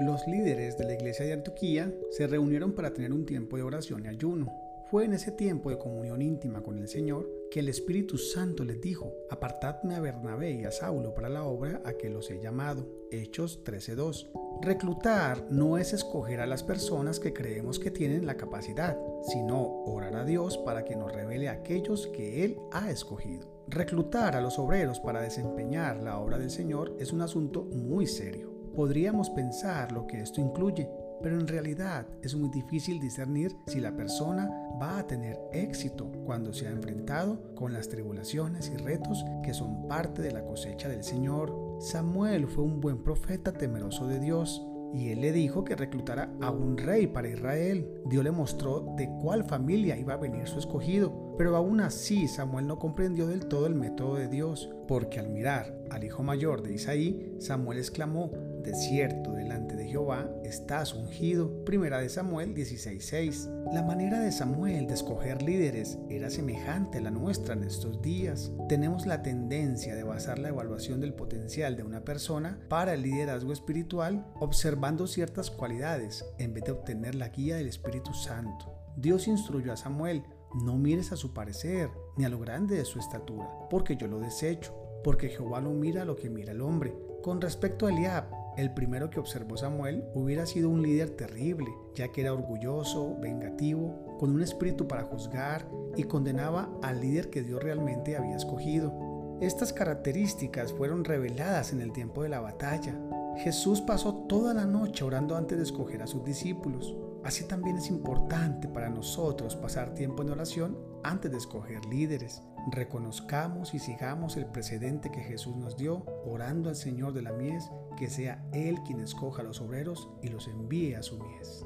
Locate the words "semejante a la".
66.30-67.10